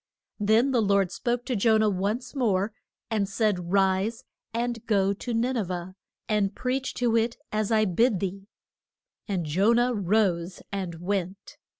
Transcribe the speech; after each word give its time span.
Then 0.39 0.71
the 0.71 0.81
Lord 0.81 1.11
spoke 1.11 1.45
to 1.45 1.55
Jo 1.55 1.77
nah 1.77 1.87
once 1.87 2.33
more, 2.33 2.73
and 3.11 3.29
said, 3.29 3.71
Rise, 3.71 4.23
and 4.51 4.83
go 4.87 5.13
to 5.13 5.31
Nin 5.31 5.55
e 5.55 5.61
veh, 5.61 5.93
and 6.27 6.55
preach 6.55 6.95
to 6.95 7.15
it 7.15 7.37
as 7.51 7.71
I 7.71 7.85
bid 7.85 8.19
thee. 8.19 8.47
And 9.27 9.45
Jo 9.45 9.73
nah 9.73 9.91
rose 9.93 10.63
and 10.71 10.95
went. 10.95 11.57